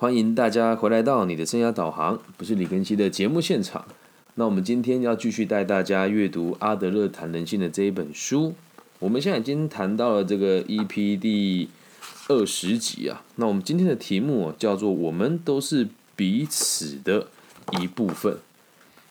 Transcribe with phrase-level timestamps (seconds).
[0.00, 3.84] 欢迎大家回来到你的生涯导航，不是李根熙的节目现场。
[4.36, 8.54] 那我们今天要继续带大家阅读阿德勒谈人性的这一本书。
[8.98, 11.68] 我们现在已经谈到了这个 EP 第
[12.28, 13.22] 二十集啊。
[13.36, 15.86] 那我们今天的题目叫做“我们都是
[16.16, 17.26] 彼此的
[17.78, 18.38] 一部分”。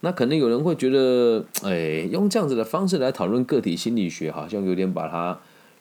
[0.01, 5.37] 那可能有人会觉得，哎，用这样子的方式来讨论个体心理学，好像有点把它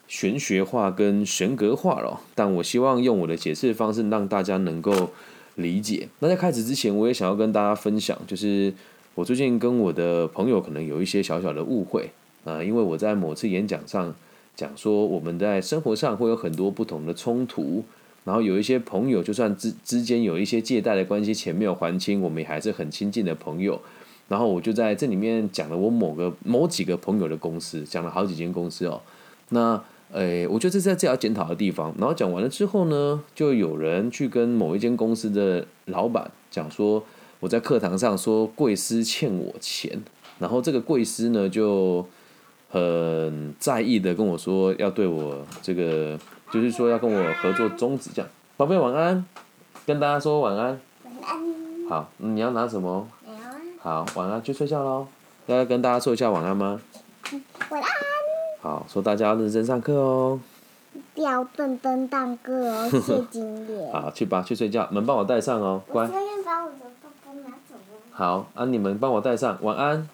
[0.09, 2.19] 玄学化跟神格化了。
[2.35, 5.11] 但我希望用我的解释方式，让大家能够
[5.55, 6.09] 理解。
[6.19, 8.73] 那在开始之前，我也想要跟大家分享，就是
[9.15, 12.09] 我最近跟我的朋友可能有一些小小的误会
[12.43, 14.13] 啊，因为我在某次演讲上
[14.55, 17.83] 讲说，我们在生活上会有很多不同的冲突，
[18.23, 23.79] 然后有一些朋友，就算之之间有一些借贷的关系，钱没有还清，我们也还是很亲近的朋友。
[24.27, 29.01] 然后我就在这里面讲了我某个某几个朋友的公司，讲了好几间公司哦。
[29.49, 31.93] 那诶，我觉得这是在这要检讨的地方。
[31.99, 37.03] 然后讲完了之后呢，就有人去跟某一间公司的老板讲说，
[37.39, 40.01] 我在课堂上说贵司欠我钱，
[40.39, 42.05] 然后这个贵司呢就
[42.69, 46.17] 很在意的跟我说要对我这个，
[46.51, 48.29] 就是说要跟我合作终止这样。
[48.57, 49.23] 宝贝晚安，
[49.85, 50.79] 跟大家说晚安。
[51.03, 51.39] 晚安。
[51.87, 53.07] 好，你要拿什么？
[53.79, 55.07] 好，晚安，去睡觉喽。
[55.45, 56.81] 要跟大家说一下晚安吗？
[57.69, 58.18] 晚安。
[58.61, 60.39] 好，说大家要认真上课哦。
[61.15, 63.91] 要认真上课哦，谢金莲。
[63.93, 64.87] 好，去吧，去睡觉。
[64.91, 66.03] 门帮我带上哦，乖。
[66.03, 67.99] 我把我的包包拿走了。
[68.11, 70.09] 好，啊，你们帮我带上，晚安。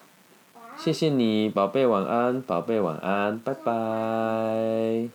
[0.77, 5.09] 谢谢你，宝贝，晚安，宝贝，晚安，拜拜。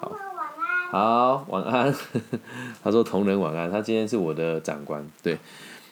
[0.00, 0.10] 好。
[0.10, 0.90] 晚安。
[0.90, 1.94] 好，晚安。
[2.82, 5.38] 他说同仁晚安，他今天是我的长官，对。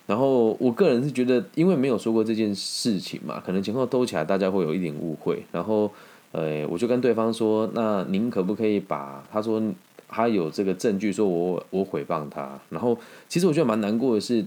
[0.07, 5.45] 然后我个人是觉得，因为没有说过这件事情嘛，可能前后兜起来，大家会有一点误会。
[5.53, 5.91] 然后，
[6.37, 9.63] 呃，我就跟对方说：“那您可不可以把他说
[10.07, 14.45] 他有这个证据，说我我诽谤他？”然后，其实我觉得蛮难过的是，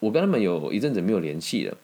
[0.00, 1.76] 我跟他们有一阵子没有联系了。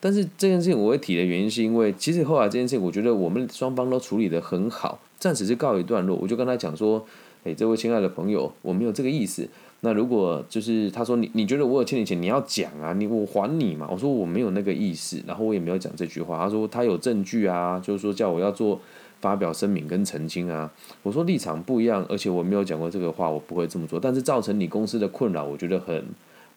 [0.00, 6.16] 但是这件事情我会提的原因，是因为其实后来这件事情，我觉得我们双方都处理的很好，暂时是告一段落。
[6.16, 7.04] 我就跟他讲说
[7.44, 9.46] ：“哎，这位亲爱的朋友，我没有这个意思。”
[9.86, 13.86] 那如果就是他说你你觉得我有欠你钱，你要讲啊，你我还你嘛？
[13.88, 16.36] 我说我没有那个意思，然后我也没有讲这句话。
[16.38, 18.80] 他说他有证据啊，就是说叫我要做
[19.20, 20.68] 发表声明跟澄清啊。
[21.04, 24.00] 我说立场不一样，而且我没有讲过这个话，我不会这么做。
[24.00, 26.04] 但是造成你公司的困扰，我觉得很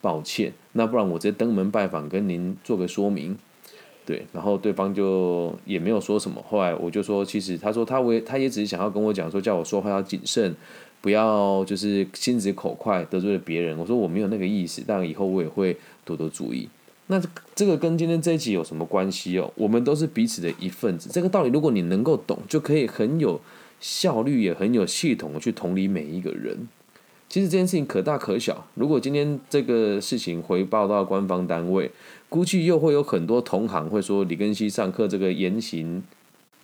[0.01, 0.51] 抱歉。
[0.71, 3.37] 那不然我直接登门拜访，跟您做个说明。
[4.07, 6.43] 对，然后对方就也没有说什么。
[6.49, 10.55] 后来我就说，其实他说他为他也只是想要跟我讲说，叫我说话要谨慎。
[11.01, 13.77] 不要就是心直口快得罪了别人。
[13.77, 16.67] 我说我没有那个意思，但以后我也会多多注意。
[17.07, 17.21] 那
[17.55, 19.51] 这个跟今天这一集有什么关系哦？
[19.55, 21.09] 我们都是彼此的一份子。
[21.11, 23.39] 这个道理，如果你能够懂，就可以很有
[23.79, 26.67] 效率，也很有系统的去同理每一个人。
[27.29, 28.67] 其实这件事情可大可小。
[28.75, 31.89] 如果今天这个事情回报到官方单位，
[32.27, 36.03] 估计又会有很多同行会说李根熙上课这个言行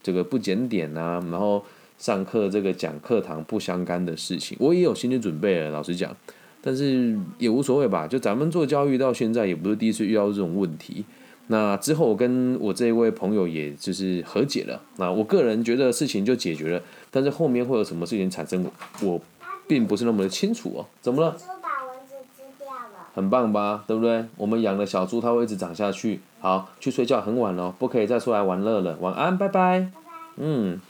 [0.04, 1.64] 这个不检点啊，然后。
[1.98, 5.70] 上课这个讲课堂不相干的事情，我也有心理准备了。
[5.72, 6.16] 老实讲，
[6.62, 8.08] 但是也无所谓吧。
[8.08, 11.06] 就咱们做教育到现在，也不是第一次遇到这种问题。
[11.48, 14.82] 那之后，我跟我这一位朋友，也就是和解了。
[14.98, 18.66] 那我个人觉得事情就解决了，但是后面会有什么事情产生，
[19.02, 19.22] 我
[19.68, 20.86] 并不是那么的清楚哦。
[21.02, 21.32] 怎么了？
[21.38, 23.10] 猪把蚊子吃掉了。
[23.14, 23.84] 很棒吧？
[23.86, 24.26] 对不对？
[24.38, 26.20] 我们养的小猪，它会一直长下去。
[26.40, 28.98] 好，去睡觉，很晚了，不可以再出来玩乐了。
[29.00, 29.92] 晚安，拜拜。
[30.38, 30.82] 嗯。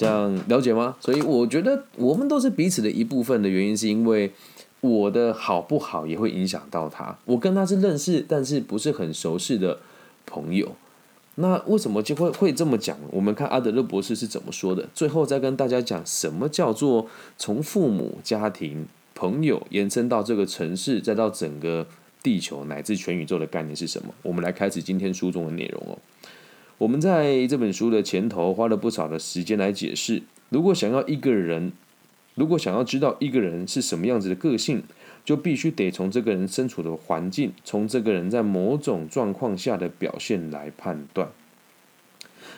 [0.00, 0.96] 这样了解吗？
[0.98, 4.32] 所以我觉得我们都是彼此的一部分的原因，是因为
[4.80, 7.18] 我的好不好也会影响到他。
[7.26, 9.78] 我跟他是认识，但是不是很熟识的
[10.24, 10.74] 朋友。
[11.34, 12.96] 那为什么就会会这么讲？
[13.10, 14.88] 我们看阿德勒博士是怎么说的。
[14.94, 17.06] 最后再跟大家讲，什么叫做
[17.36, 21.86] 从父母、家庭、朋友延伸到这个城市，再到整个
[22.22, 24.14] 地球乃至全宇宙的概念是什么？
[24.22, 25.98] 我们来开始今天书中的内容哦。
[26.80, 31.72] 我们在这本书的前头花了不少的时间来解释，如果想要一个人，
[32.34, 34.82] 如果想要知道一个人是什么样子的个性，
[35.22, 41.28] 就必须得从这个人身处的环境，从这个人在某种状况下的表现来判断。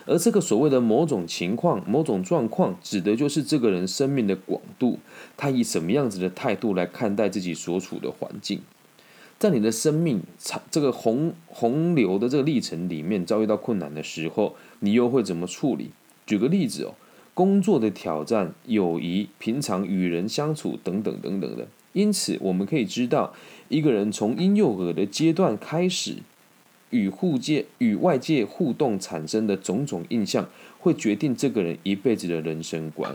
[0.06, 5.00] 而这个所谓的某种情况、某种状况，指的就是这个人生命的广度，
[5.36, 8.60] 他以什么样子的态度来看待自己所处的环境。
[9.42, 10.22] 在你的生命
[10.70, 15.90] 这个洪洪流的这个历程里面，遭遇到困难的时候，你又会怎么处理？
[16.24, 16.94] 举个例子哦，
[17.34, 21.66] 工作的挑战、友谊、平常与人相处等等等等的。
[21.92, 23.34] 因此，我们可以知道，
[23.68, 26.18] 一个人从婴幼儿的阶段开始，
[26.90, 30.48] 与互界与外界互动产生的种种印象，
[30.78, 33.12] 会决定这个人一辈子的人生观。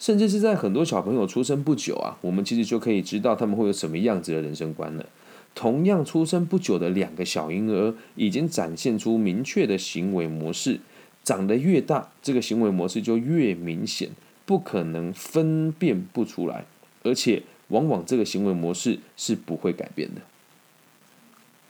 [0.00, 5.06] 甚至是在很多小朋友出生不久啊，我们其实就可以知道他们会有什么样子的人生观了。
[5.54, 10.80] 同样出生不久的两个小婴儿，已经展现出明确的行为模式。
[11.24, 14.10] 长得越大，这个行为模式就越明显，
[14.44, 16.64] 不可能分辨不出来，
[17.04, 20.22] 而且往往这个行为模式是不会改变的。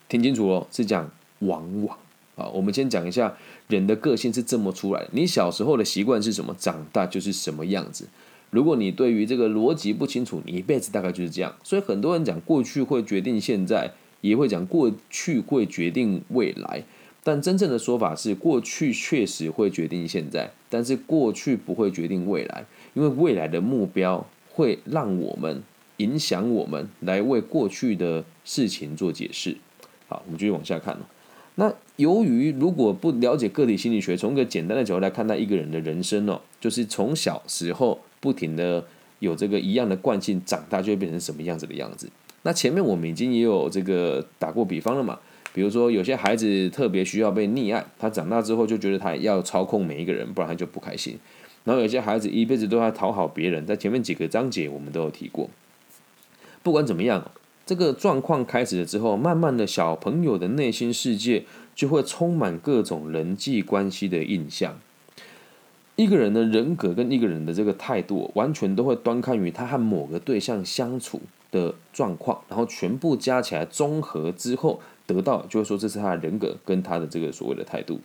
[0.08, 1.99] 听清楚哦，是讲往往
[2.37, 2.46] 啊。
[2.46, 3.37] 我们先讲一下
[3.69, 5.11] 人的个性是这么出来的。
[5.12, 8.08] 你小时候的习惯是什么，长大就是什么样子。
[8.52, 11.56] 如果你对于这个逻辑不清楚，你一辈子大概就是这样。
[11.62, 16.84] 所以很多人讲过去会决定现在，也会讲过去会决定未来。
[17.25, 25.62] 但真正的说法是，过去确实会决定现在，但是过去不会决定未来，因为未来的目标会让我们
[25.96, 29.56] 影响我们来为过去的事情做解释。
[30.08, 30.99] 好，我们继续往下看
[31.54, 38.87] 那由于如果不了解个体心理学，从一个简单的角度来看待一个人的人生哦，就是从小时候不停的
[39.19, 42.09] 有这个一样的惯性，长大就会变成什么样子的样子。
[42.45, 45.19] 那前面我们已经也有这个打过比方了嘛。
[45.55, 51.19] 比如说，有些孩子特别需要被溺爱，他长大之后就觉得他要操控每一个人，不然他就不开心。
[51.65, 55.51] 然后有些孩子一辈子都在讨好别人，在前面几个章节我们都有提过。
[56.63, 57.31] 不管怎么样，
[57.67, 64.81] 这个状况开始了之后，慢慢的小朋友的内心世界就会充满各种人际关系的印象。
[65.97, 74.81] 一个人的人格跟一个人的这个态度，完全都会端看于他和某个对象相处的状况，然后全部加起来综合之后。
[75.05, 78.00] 得到就是说，这是他的人格跟他的这个所谓的态度。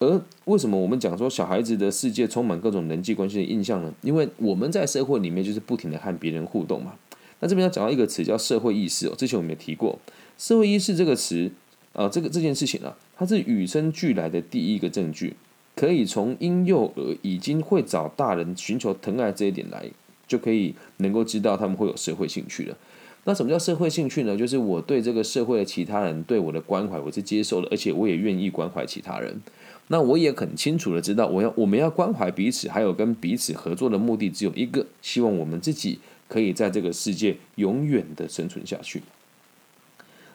[0.00, 3.92] 而为什么我们讲说小孩子的世界充满各种人际关系的印象呢？
[4.00, 6.94] 因为我们在社会里面就是不停的和别人互动嘛。
[7.40, 9.98] 那这边要讲到一个词叫社会意识哦，之前我们也提过，
[10.38, 11.52] 社会意识这个词
[11.92, 15.36] 啊，这个这件事情啊，它是与生俱来的第一个证据，
[15.74, 19.90] 可以从婴幼儿已经会找大人寻求疼爱这一点来，
[20.26, 22.76] 就可以能够知道他们会有社会兴趣了。
[23.24, 24.36] 那什么叫社会兴趣呢？
[24.36, 29.40] 就是我对这个社会的其他人对我的关怀，我是接受的，而且我也愿意关怀其他人。
[29.88, 35.98] 那我也很清楚的知道，我要我们要关怀彼此，还有跟彼此合作的目的只有一个，希望我们自己
[36.28, 39.02] 可以在这个世界永远的生存下去。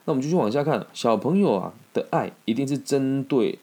[0.05, 3.59] 那我们继续往下看，小朋友啊的爱一定是针对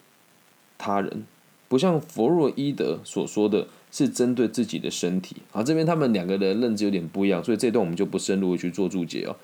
[0.78, 1.24] 他人，
[1.68, 3.66] 不像弗洛伊德所说的。
[3.92, 9.34] 是针对自己的身体，好，这边他们两个的认知有点不一样，所以这段我们就不深入去做注解哦。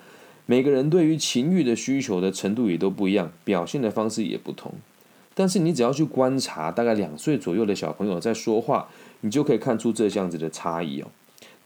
[0.44, 4.74] 每个人对于情欲的需求的程度也都不一样，表现的方式也不同。
[5.32, 8.88] 但是你只要去观察，大概两岁左右的小朋友在说话，
[9.22, 11.08] 你就可以看出这样子的差异哦。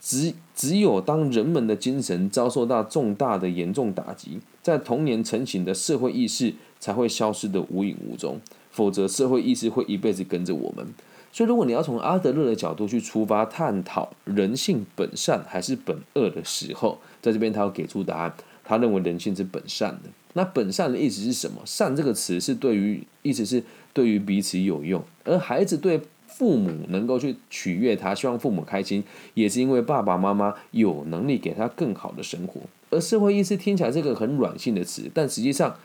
[0.01, 8.39] 只只有当人们的精神遭受到重大的严重打击，在童年成型的社会意识才会消失的无影无踪，
[8.77, 10.87] 否则社会意识会一辈子跟着我们。
[11.33, 18.35] 所以，如果你要从阿德勒的角度去出发探讨人性本善还是本恶的时候，在这边他要给出答案。
[18.63, 20.11] 他认为人性是本善的。
[20.35, 21.63] 那本善的意思是什么？
[21.65, 23.63] 善这个词是对于意思是
[23.95, 29.03] 对于彼此有用，而孩子对父母能够去取悦他，希望父母开心，
[29.35, 32.61] 也是因为爸爸妈妈有能力给他更好的生活。
[32.91, 35.77] 而社会意识听起来是个很软性的词，但实际上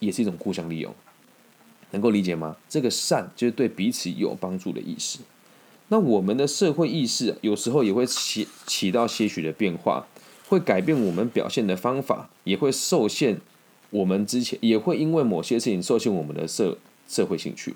[0.00, 0.92] 也是一种互相利用。
[1.90, 2.56] 能够理解吗？
[2.68, 5.20] 这个善就是对彼此有帮助的意思。
[5.88, 10.06] 那我们的社会意识有时候也会起起到些许的变化，
[10.48, 13.40] 会改变我们表现的方法，也会受限
[13.90, 16.76] 我们之前也会因为某些事情受限我们的社
[17.08, 17.74] 社会兴趣。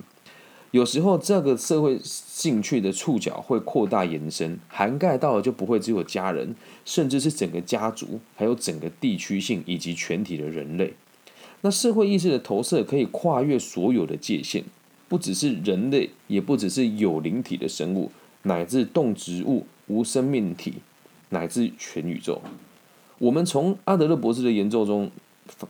[0.73, 6.55] 有时候这个社会兴趣的触角会扩大延伸，涵盖到的就不会只有家人，
[6.85, 10.95] 甚至是整个家族，还有整个地区性以及全体的人类。
[11.63, 14.65] 那社会意识的投射可以跨越所有的界限，
[15.09, 18.11] 不只是人类，也不只是有灵体的生物，
[18.43, 20.75] 乃至动植物、无生命体，
[21.31, 22.43] 乃至全宇宙。
[23.19, 25.11] 我们从阿德勒博士的研究中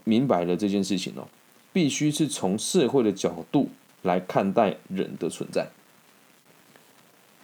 [0.03, 1.27] 明白了这件事情哦，
[1.71, 3.69] 必须是从社会的角度
[4.01, 5.67] 来看待人的存在。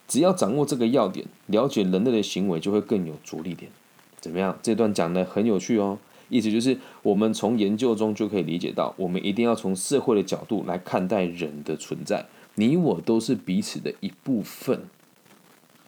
[0.07, 3.71] 只要掌握这个要点，了解人类的行为，就会更有着力点。
[4.19, 4.57] 怎么样？
[4.63, 5.99] 这段讲的很有趣哦。
[6.29, 12.25] 意思就是，我们从研究中就可以理解到，我们一定要从社会的角度来看待人的存在。
[12.55, 14.81] 你我都是彼此的一部分。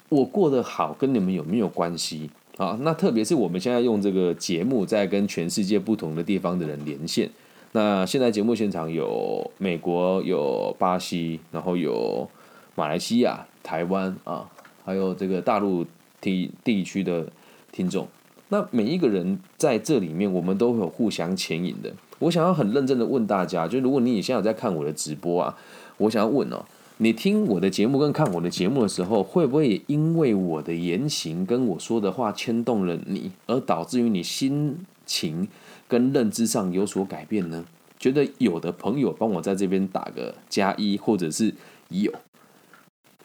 [0.09, 2.77] 我过得好，跟你们有没有关系啊？
[2.81, 7.29] 那特别是我们现在用这个节目在跟全世界不同的地方的人连线。
[7.73, 12.29] 那现在节目现场有美国、有巴西，然后有
[12.75, 14.49] 马来西亚、台湾啊，
[14.83, 15.85] 还有这个大陆
[16.19, 17.25] 地地区的
[17.71, 18.07] 听众。
[18.51, 21.91] 那每一个人在这里面，我们都会有互相牵引的。
[22.19, 25.57] 我想要很认真的问大家，就如果你现在在看我的直播啊，
[25.97, 26.65] 我想要问哦，
[26.97, 35.47] 你听我的节目跟看我的节目的时候，会不会也因为我的言行跟我说的话牵动了你，而导致于你心情
[35.87, 37.63] 跟认知上有所改变呢？
[37.97, 41.53] 觉得有的朋友帮我在这边打个加一，或者是
[41.87, 42.11] 有。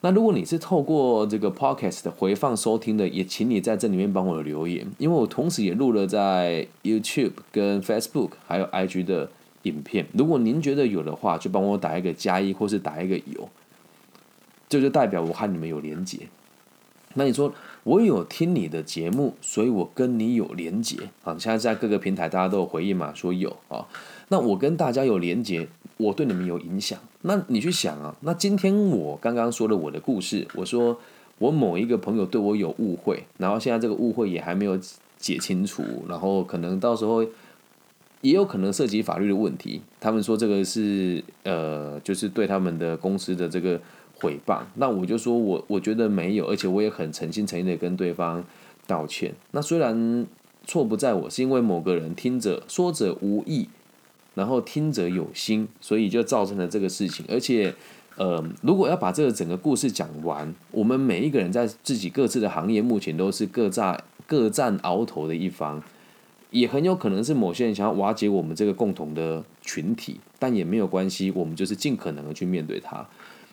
[0.06, 9.28] 那如果你是透过这个 podcast 的回放收听的，也请你在这里面帮我留言，因为我同时也录了在 YouTube、跟 Facebook 还有 IG 的
[9.62, 10.06] 影片。
[10.12, 13.48] 如果您觉得有的话，就帮我打一个加一，或是打一个有，
[14.68, 16.28] 这就代表我和你们有连结。
[17.14, 21.36] 那你说我有听你的节目，所以我跟你有连结啊。
[21.36, 23.84] 现在在各个平台大家都有回应嘛，说有啊。
[24.28, 25.66] 那我跟大家有连结，
[25.96, 26.98] 我对你们有影响。
[27.22, 30.98] 那你去想啊，那今天我刚刚说了我的故事，我说
[31.38, 34.78] 我某一个朋友对我有误会，然后现在这个误会也还没有
[35.16, 37.22] 解清楚，然后可能到时候
[38.20, 39.82] 也有可能涉及法律的问题。
[40.00, 43.80] 他们说这个是呃，就是对他们的公司的这个。
[44.18, 48.42] 诽谤，那我就说我我觉得没有，而且我也很诚心诚意的跟对方
[48.86, 49.34] 道歉。
[49.50, 50.26] 那虽然
[50.66, 53.68] 错不在我，是因为某个人听者说者无意，
[54.36, 57.24] 然后听者有心，所以就造成了这个事情。
[57.28, 57.74] 而且，
[58.16, 65.82] 呃，如果要把这个整个故事讲完，我们每一个人在自己各自的行业，目前都是各占各占鳌头的一方，
[66.50, 73.04] 也很有可能是某些人想要瓦解我们这个共同的群体，但也没有关系，我们就是尽可能的去面对它。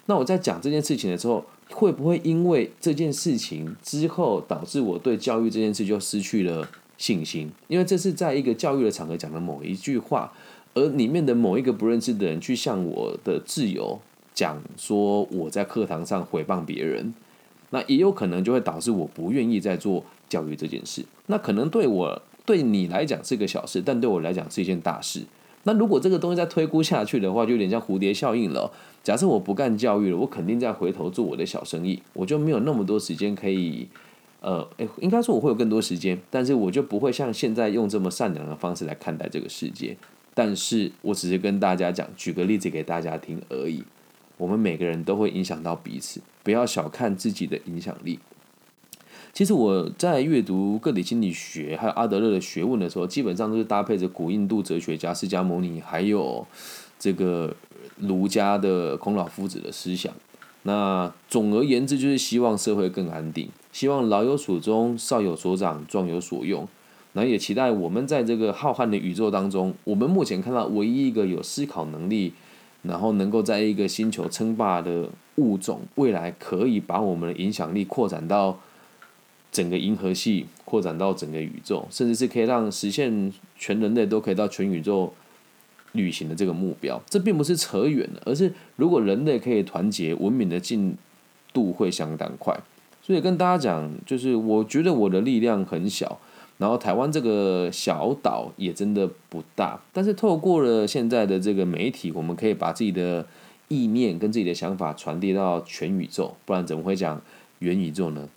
[0.05, 7.49] 那我在讲这件事情的时候，会不会因为这件事情之后导致我对教育这件事就失去了信心？
[7.69, 10.33] 因为这是在一个教育的场合讲的某一句话，
[10.73, 13.99] 而里面的某一个不认识的人去向我的挚友
[14.33, 17.13] 讲说我在课堂上诽谤别人，
[17.69, 21.05] 那也有可能就会导致我不愿意再做教育这件事。
[21.27, 25.23] 那可能对我对你来讲是个小事，但对我来讲是一件大事。
[25.65, 28.71] 那如果这个东西再推估下去的话，就有点像蝴蝶效应了。
[29.01, 33.87] 假设我不干教育了，我肯定再回头做我的小生意，我就没有那么多时间可以，
[34.41, 39.95] 呃，诶，应该说我会有更多时间，但是我就不会像现在用这么善良的方式来看待这个世界。
[40.33, 43.83] 但是我只是跟大家讲，举个例子给大家听而已。
[44.37, 48.19] 我们每个人都会影响到彼此，不要小看自己的影响力。
[49.31, 56.45] 其实我在阅读个体心理学还有阿德勒的学问的时候，基本上都是搭配着古印度哲学家释迦牟尼，还有
[56.99, 57.55] 这个
[57.97, 60.13] 儒家的孔老夫子的思想。
[60.63, 66.67] 那总而言之，就是希望社会更安定，希望老有所终，少有所长，壮有所用。
[67.13, 72.33] 那也期待我们在这个浩瀚的宇宙当中，我们目前看到唯一一个有思考能力，
[72.81, 78.59] 然后能够在一个星球称霸的物种，未来可以把我们的影响力扩展到。
[79.51, 85.13] 整个银河系扩展到整个宇宙，甚至是可以让实现全人类都可以到全宇宙
[85.91, 90.97] 旅行的这个目标，这并不是扯远了，而是如果人类可以团结，文明的进
[91.53, 92.59] 度会相当快。
[93.03, 96.19] 所以跟大家讲，就是我觉得我的力量很小，
[96.57, 103.25] 然后台湾这个小岛也真的不大，但是透过了现在的这个媒体，我们可以把自己的
[103.67, 107.21] 意念跟自己的想法传递到全宇宙，不然怎么会讲
[107.59, 108.29] 元宇宙呢？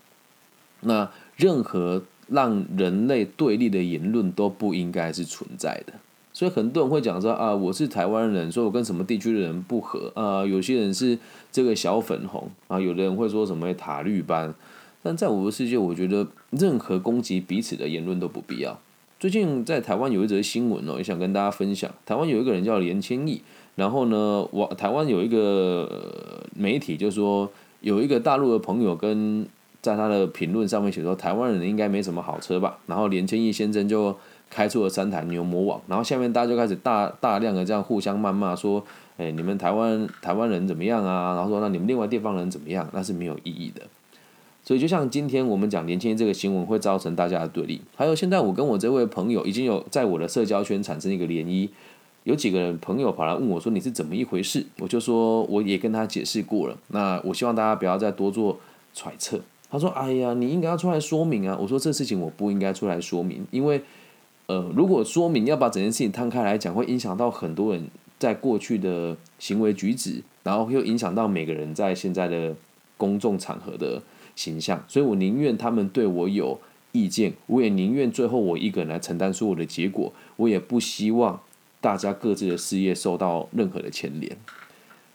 [0.81, 5.93] 那任何让人类对立的言论都不应该是存在的，
[6.33, 11.19] 所以很多人会讲说啊，我是台湾人，说我跟什么地区的人不合啊，有些人是
[11.53, 14.55] 这个小粉红啊，有的人会说什么塔绿班，
[15.07, 18.77] 但在我的世界，我觉得任何攻击彼此的言论都不必要。
[19.21, 23.41] 最近在台湾有一则新闻哦，也想跟大家分享，台湾有一个人叫连千亿，
[23.77, 27.49] 然后呢，我台湾有一个媒体就说
[27.81, 29.47] 有一个大陆的朋友跟。
[29.83, 32.77] 在他的评论上面写说，台湾人应该没什么好车吧？
[32.87, 34.13] 然后连千亿先生就
[34.51, 38.83] 开出了三台牛魔王，然后下面大家就开始大大量的这样互相谩骂，说，
[39.17, 41.37] 哎，你们台湾台湾人怎么样啊？
[41.37, 42.89] 然后说，那你们另外地方人怎么样？
[42.93, 43.83] 那是没有意义的。
[44.67, 51.69] 所以就像今天我们讲年轻人这个新闻会造成大家的对立，还有现在我跟我这位朋友已经有在我的社交圈产生一个涟漪，
[52.25, 54.67] 有几个人朋友跑来问我说你是怎么一回事？
[54.81, 58.59] 我就说我也跟他解释过了，那我希望大家不要再多做
[58.93, 59.41] 揣测。
[59.69, 63.83] 他说：“哎呀，你应该要出来说明啊！”我说：“这事情我不应该出来说明，因为，
[64.47, 72.55] 呃，如果说明要把整件事情摊开来讲，会影响到很多人在过去的行为举止，然后又影响到每个人在现在的
[72.97, 74.01] 公众场合的
[74.37, 74.85] 形象。
[74.87, 76.61] 所以我宁愿他们对我有
[76.93, 81.41] 意见，我也宁愿最后我一个人来承担所有的结果，我也不希望
[81.81, 84.37] 大家各自的事业受到任何的牵连。”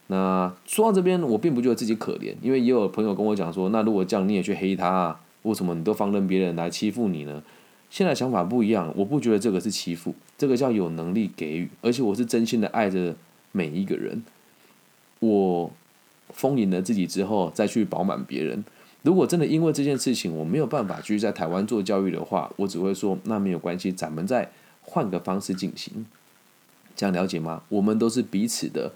[0.07, 7.41] 那说到这边，我并不觉得自己可怜，因为也有朋友跟我讲说，那如果这样你也去黑他，啊为什么你都放任别人来欺负你呢？
[7.89, 13.15] 现在想法不一样，我不觉得这个是欺负，这个叫有能力给予，而且我是真心的爱着
[13.53, 14.21] 每一个人。
[15.19, 15.71] 我
[16.29, 18.63] 丰盈了自己之后，再去饱满别人。
[19.03, 26.05] 如果真的因为这件事情我没有办法继续在台湾做教育的话，我只会说那没有关系，咱们再换个方式进行。
[26.95, 27.63] 这样了解吗？
[27.69, 28.91] 我们都是彼此的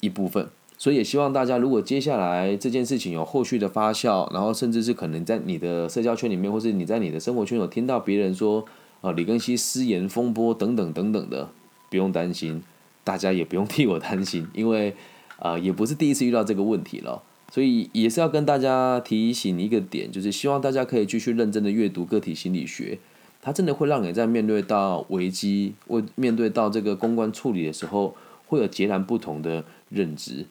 [0.00, 8.64] 一部分，所以也希望大家，如果接下来这件事情有后续的发酵，然后甚至是可能在你的社交圈里面，或是你在你的生活圈有听到别人说，
[9.00, 11.48] 呃，李根熙失言风波等等等等的，
[11.88, 12.62] 不用担心，
[13.02, 14.94] 大家也不用替我担心，因为
[15.38, 17.22] 呃，也不是第一次遇到这个问题了。
[17.50, 22.98] 所以也是要跟大家提醒一个点，就是希望大家可以继续认真的阅读个体心理学，
[23.40, 28.14] 它真的会让你在面对到危机，或面对到这个公关处理的时候，
[28.46, 30.44] 会有截然不同的认知。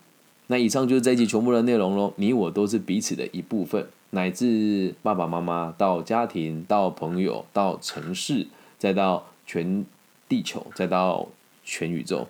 [0.48, 2.14] 那以上就是这一集全部的内容喽。
[2.16, 8.48] 你我都是彼此的一部分，乃至爸爸妈妈到家庭，到朋友，到城市，
[8.80, 9.86] 再到全
[10.30, 11.28] 地球，再到
[11.64, 12.28] 全宇宙。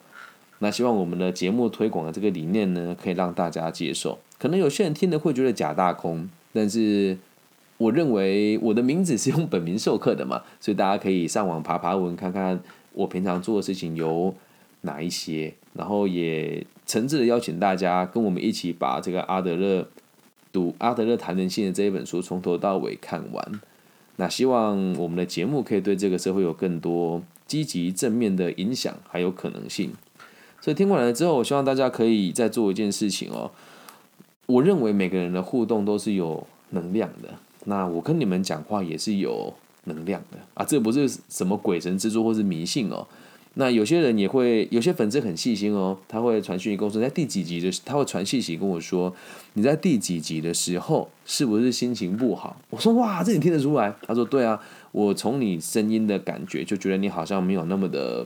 [0.59, 4.17] 那希望我们的节目推广的这个理念呢，可以让大家接受。
[4.39, 7.17] 可能有些人听了会觉得假大空，但是
[7.77, 12.59] 我认为我的名字是用本名授课的嘛， 所以大家可以上网爬爬文，看看
[12.93, 14.33] 我平常做的事情有
[14.81, 19.87] 哪一些，然后也诚挚的邀请大家跟我们一起把这个阿德勒
[20.51, 23.61] 读阿德勒谈人性的这一本书从头到尾看完。
[24.15, 29.91] 那希望我们的节目可以对这个社会有更多积极正面的影响，还有可能性。
[30.59, 33.51] 所以听完了之后，我希望大家可以再做一件事情哦。
[34.47, 37.29] 我认为每个人的互动都是有能量的，
[37.65, 39.53] 那我跟你们讲话也是有
[39.85, 43.07] 能量的啊，这不是什么鬼神之作或是迷信哦。
[43.59, 49.11] 那有些人也会，有些粉丝很细心哦，他会传讯息跟我说，在第几集的，他会传信息跟我说，
[49.53, 52.55] 你在第几集的时候是不是心情不好？
[52.69, 53.91] 我说哇，这你听得出来？
[54.05, 54.61] 他说对啊，
[54.91, 58.25] 我从你声音的感觉就觉得你好像没有那么的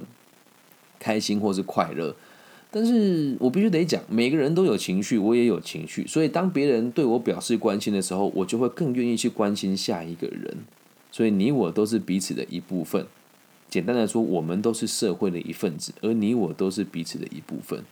[1.02, 2.16] 开心或是快乐。
[2.74, 10.56] 但是我必须得讲，每个人都有情绪，我也有情绪，所以当别人对我表示关心的时候，我就会更愿意去关心下一个人。
[11.12, 13.06] 所以你我都是彼此的一部分。
[13.70, 17.84] 简单的说，我们都是社会的一份子，而你我都是彼此的一部分。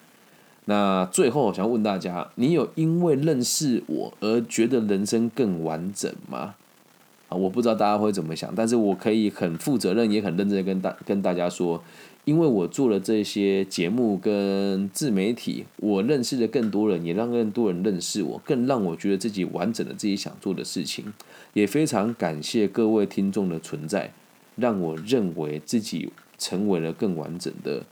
[0.64, 6.56] 那最后，我想问大家：你有因为认识我而觉得人生更完整吗？
[7.28, 11.84] 啊，我不知道大家会怎么想，但是我可以很负责任，也很认真的跟大跟大家说。
[12.30, 21.12] 因为我做了这些节目跟自媒体，我认识了更多人，也让更多人认识我，更让我觉得自己完整的自己想做的事情。
[21.54, 24.14] 也非常感谢各位听众的存在，
[24.56, 27.84] 让我认为自己成为了更完整的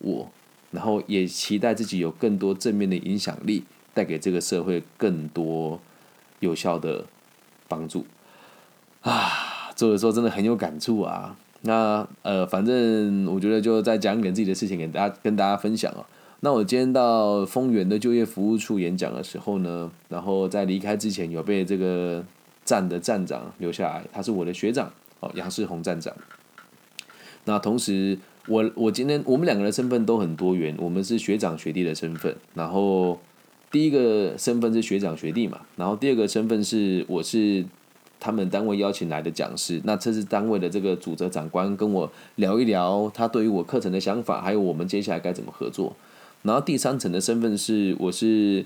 [0.00, 0.30] 我，
[0.70, 5.80] 然后也期待自己有更多正面的影响力，带给这个社会更多
[6.40, 7.06] 有效的
[7.66, 8.04] 帮助。
[9.00, 11.38] 啊，做的时候真的很有感触啊。
[11.62, 16.06] 那呃，反正我觉得就再讲一点自己的事情给大家跟大家分享啊。
[16.40, 22.24] 那我今天到丰原的就业服务处演讲的时候呢，然后在离开之前有被这个
[22.64, 26.14] 站的站长留下来，他是我的学长哦，杨世宏站长。
[27.44, 28.16] 那同时，
[28.46, 32.36] 我我今天我们两个人身份都很多元，我们是学长学弟的身份。
[32.54, 33.18] 然后
[33.72, 37.64] 第一个身份是学长学弟嘛，然后第二个身份是我是。
[38.20, 45.94] 他们单位邀请来的讲师，那这是单位的这个主责长官跟我聊一聊他对于我课程的想法，还有我们接下来该怎么合作。
[46.42, 48.64] 然后第三层的身份是，我是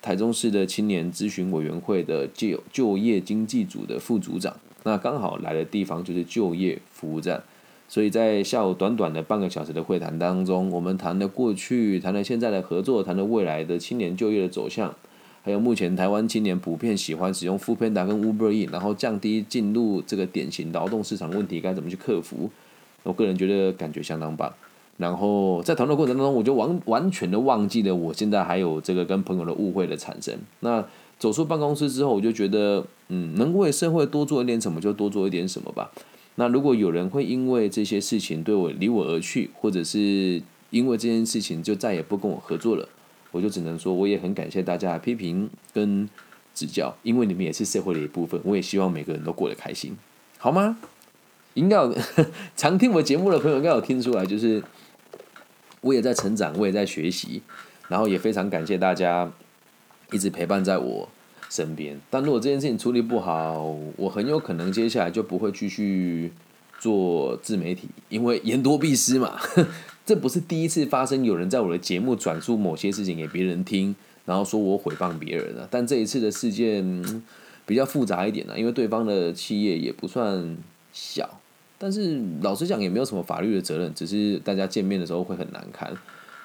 [0.00, 7.42] 台中市的青年咨询委员会的就就业经济组的副组长，那刚好来的地方就是就业服务站，
[7.88, 14.94] 所以在下午短短的半个小时的会谈当中，我们谈了过去，谈了现在的合作，谈了未来的青年就业的走向。
[15.46, 22.50] 还有目前台湾青年普遍喜欢使用 Food Panda 跟 Uber E，然后降低进入这个典型劳动市场问题该怎么去克服？
[23.04, 24.52] 我个人觉得感觉相当棒。
[24.96, 30.36] 然后在讨论过程当中，我就完完全的忘记了我现在还有这个跟朋友的误会的产生。
[30.58, 30.84] 那
[31.16, 35.92] 走出办公室之后，我就觉得，嗯，能为社会多做一点什么就多做一点什么吧。
[36.34, 42.88] 那如果有人会因为这些事情对我离我而去，或者是因为这件事情就再也不跟我合作了。
[43.36, 46.08] 我就只能说，我也很感谢大家的批评跟
[46.54, 48.40] 指教，因为你们也是社会的一部分。
[48.44, 49.94] 我也希望每个人都过得开心，
[50.38, 50.78] 好吗？
[51.52, 51.94] 应该有
[52.56, 54.62] 常听我节目的朋友应该有听出来，就是
[55.82, 57.42] 我也在成长，我也在学习，
[57.88, 59.30] 然后也非常感谢大家
[60.12, 61.06] 一直陪伴在我
[61.50, 62.00] 身边。
[62.08, 66.32] 但如果这件事情处理不好，我很有可能接下来就不会继续
[66.78, 69.38] 做自媒体，因为言多必失嘛。
[70.06, 73.92] 这不是第一次发生，有人在我的节目转述某些事情给别人听，
[74.24, 75.66] 然后说我诽谤别人了。
[75.68, 77.24] 但这一次的事件
[77.66, 80.56] 比较复杂一点呢，因为对方的企业也不算
[80.92, 81.40] 小，
[81.76, 85.92] 但是老实讲也没有什么法律的责任，只是大家见面的时候会很难堪。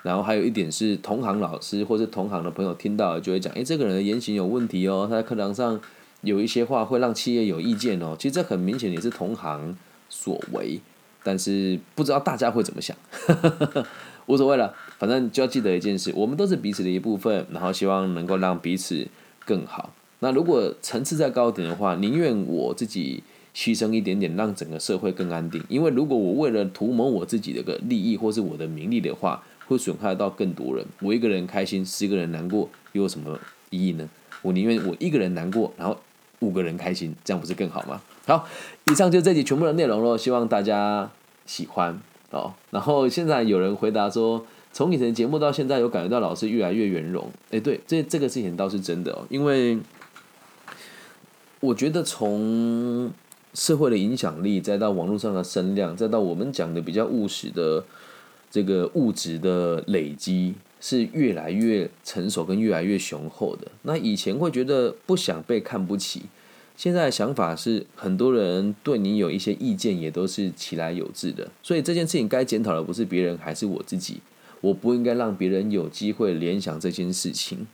[0.01, 5.79] 然后还有一点是同行老师或是同行的朋友听到了就会讲，诶，这个人的言行有问题哦，他在课堂上
[6.21, 8.15] 有一些话会让企业有意见哦。
[8.17, 9.77] 其实这很明显也是同行
[10.09, 10.79] 所为，
[11.23, 12.95] 但是不知道大家会怎么想，
[14.27, 19.07] 无所谓了，反正就要记得一件事，我们都是彼此的一部分，然后希望能够让彼此
[19.45, 19.93] 更好。
[20.19, 23.23] 那如果层次再高一点的话，宁愿我自己
[23.55, 25.61] 牺牲一点点，让整个社会更安定。
[25.67, 30.85] 因为如果我为了图谋我自己的个利益或是我的名利的话，会损害到更多人。
[31.01, 33.39] 我一个人开心，十个人难过，又有什么
[33.71, 34.07] 意义呢？
[34.41, 35.97] 我宁愿我一个人难过，然后
[36.39, 38.01] 五个人开心，这样不是更好吗？
[38.25, 38.47] 好，
[38.91, 41.09] 以上就这集全部的内容喽，希望大家
[41.45, 41.99] 喜欢
[42.31, 42.53] 哦。
[42.69, 47.29] 然后现在有人回答说，从以前节目到现在，有感觉到老师越来越圆融。
[47.49, 49.77] 诶，对，这这个事情倒是真的哦，因为。
[51.63, 53.11] 我觉得从
[53.53, 57.83] 社会的影响力，再到网络上的声量，再到我们讲的比较务实的
[58.49, 63.67] 这个物质的累积，是越来越成熟跟越来越雄厚的。
[63.83, 66.23] 那以前会觉得不想被看不起，
[66.75, 71.49] 现在的想法是很多人对你有一些意见，也都是其来有致的。
[71.61, 74.21] 所以这件事情该检讨的不是别人，还是我自己。
[74.61, 77.67] 我不应该让别人有机会联想这件事情。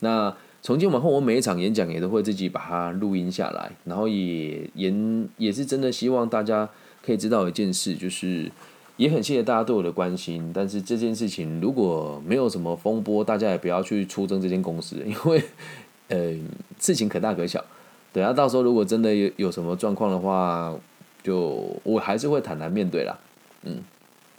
[0.00, 0.36] 那。
[0.62, 4.94] 从今往后，我每一场演讲也都会自己把它录音下来，然后也也
[5.38, 6.68] 也是真的希望大家
[7.02, 8.52] 可以知道一件事，就是
[8.98, 10.50] 也很谢谢大家对我的关心。
[10.52, 15.42] 但是这件事情如果没有什么风波，大家也不要去出征这间公司，因为
[16.08, 16.36] 呃
[16.78, 17.64] 事情可大可小。
[18.12, 20.74] 等下到时候如果真的有有什么状况的话，
[21.22, 23.18] 就我还是会坦然面对啦。
[23.62, 23.78] 嗯，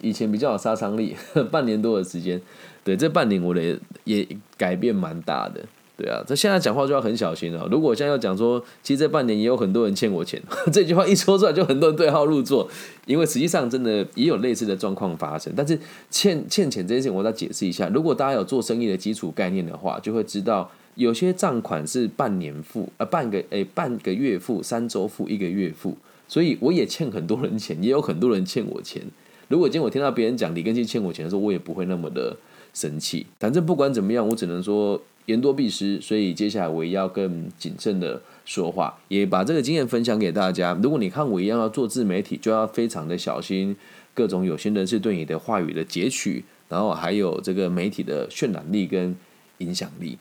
[0.00, 1.16] 以前比较有杀伤力，
[1.50, 2.40] 半年多的时间，
[2.82, 5.60] 对这半年我的也改变蛮大的。
[5.94, 7.68] 对啊，这现在讲话就要很小心了。
[7.70, 12.68] 如果现在要讲说，其实这半年也有很多人欠我钱， 这句话一说出来，就很多人对号入座。
[13.06, 15.52] 因为实际上真的也有类似的状况发生。
[15.54, 15.78] 但是
[16.10, 17.88] 欠欠钱这件事情，我再解释一下。
[17.90, 25.96] 如果大家有做生意的基础概念的话，就会知道有些账款是半年付，呃，半个诶，半个月付，三周付，一个月付。
[26.28, 29.02] 所以我也欠很多人钱， 也有很多人欠我钱。
[29.48, 32.36] 如果今天我听到别人讲李根基欠我钱的时候，我也不会那么的
[32.72, 33.26] 生气。
[33.38, 35.02] 反正不管怎么样，我只能说。
[35.26, 40.76] 言多必失，所以接下来我也要更谨慎的说话，也把这个经验分享给大家。
[40.82, 43.76] 如果你看我一样要做自媒体，就要非常的小心
[44.14, 49.14] 各种有心人士对你的话语的截取，然后还有这个媒体的渲染力跟
[49.58, 50.18] 影响力，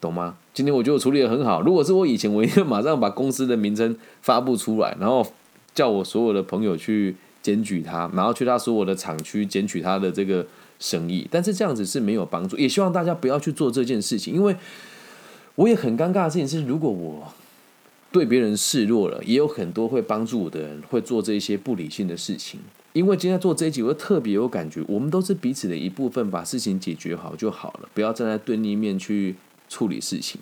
[0.00, 0.36] 懂吗？
[0.54, 1.60] 今天我觉得我处理的很好。
[1.60, 5.26] 如果是我以前，我一定马上把公司的名称发布出来，然后
[5.74, 10.46] 叫我所有的朋友去检举他，然后去他所有的厂区检举他的这个。
[10.82, 14.56] 生意，但是这样子是没有帮助，也希望大家不要去做这件事情，因为
[15.56, 17.30] 我也很尴尬的事情是，如果我
[18.10, 22.58] 对别人示弱了，也有很多会帮助我的人会做这些不理性的事情。
[22.94, 29.34] 因为今天做这一集，我特别有感觉，我们都是彼此的一部分，把事情解决好就好了，不要站在对立面去
[29.70, 30.38] 处理事情，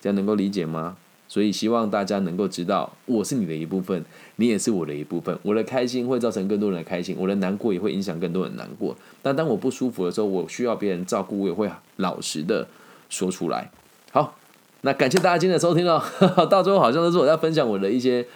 [0.00, 0.96] 这样能够理解吗？
[1.26, 4.04] 所以希望大家能够知道，我是你的一部分，
[4.36, 5.36] 你也是我的一部分。
[5.42, 8.94] 我的开心会造成更多人的开心，我的难过也会影响更多人难过。
[9.22, 12.68] 但当我不舒服的时候，我需要别人照顾，我也会老实的
[13.08, 13.70] 说出来。
[14.10, 14.36] 好，
[14.82, 16.04] 那感谢大家今天的收听哦。
[16.50, 18.26] 到最后好像都是我在分享我的一些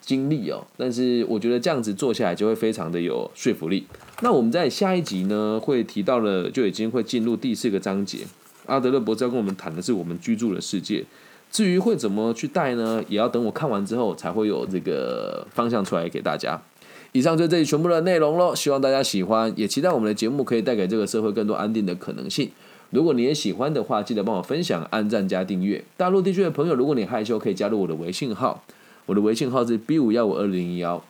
[0.00, 3.86] 经历哦，但是我觉得这样子做下来就会非常的有说服力。
[4.22, 8.20] 那我们在下一集呢，会提到了，就已经会进入第四个章节。
[8.66, 11.04] 阿德勒博士要跟我们谈的是我们居住的世界。
[11.50, 13.02] 至于会怎么去带呢？
[13.08, 16.60] 也要等我看完之后才会有这个方向出来给大家。
[17.12, 22.50] 以上就是这里全部的内容喽，希望大家喜欢，也期待我们的节目可以带给这个社会更多安定的可能性。
[22.90, 25.82] 如果你也喜欢的话，记得帮我分享、按赞加订阅。
[25.96, 28.62] 大陆地区的朋友，如果你害羞，可以加入我的微信号，
[29.06, 31.02] 我的微信号是 B 五幺五二零幺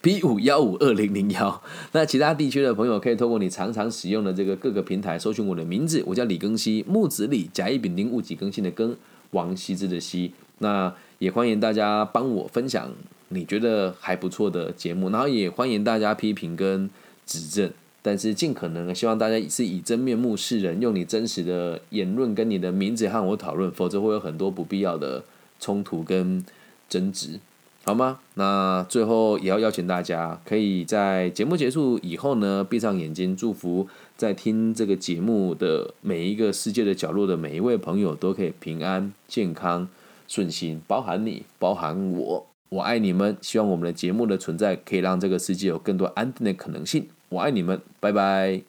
[0.00, 1.62] B 五幺五二零零幺。
[1.92, 8.96] 那其他地区的朋友，可以透过你常常使用的这个各个平台搜寻我的名字，我叫李更新，木子李，甲乙丙丁戊己更新的更。
[9.32, 12.90] 王羲之的羲，那也欢迎大家帮我分享
[13.28, 16.88] 你觉得还不错的节目，然后也欢迎大家批评跟
[17.26, 25.22] 指正，但是尽可能希望大家是以真面目示人，用你真实的言论跟你的名字和我讨论，否则会有很多不必要的
[25.60, 26.42] 冲突跟
[26.88, 27.38] 争执，
[27.88, 28.18] 好吗？
[28.34, 33.88] 那最后也要邀请大家，可以在节目结束以后呢，闭上眼睛祝福。
[34.14, 39.88] 在听这个节目的每一个世界的角落的每一位朋友都可以平安、健康、
[40.26, 43.34] 顺心，包含你，包含我，我爱你们。
[43.40, 47.06] 希望我们的节目的存在可以让这个世界有更多安定的可能性。
[47.30, 48.60] 我爱你们，拜拜。